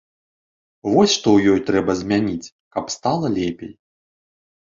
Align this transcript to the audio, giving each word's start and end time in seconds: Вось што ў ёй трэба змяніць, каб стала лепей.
Вось 0.93 1.11
што 1.17 1.27
ў 1.33 1.39
ёй 1.55 1.59
трэба 1.67 1.91
змяніць, 1.99 2.51
каб 2.77 2.85
стала 2.95 3.27
лепей. 3.37 3.71